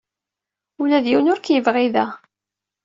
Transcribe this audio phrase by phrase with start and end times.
[0.81, 2.05] Ula d yiwen ur k-yebɣi da.